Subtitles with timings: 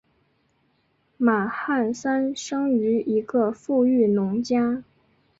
[1.17, 4.83] 马汉三生于一个富裕农家。